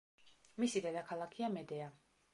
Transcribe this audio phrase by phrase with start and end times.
[0.63, 1.95] მისი დედაქალაქია მედეა.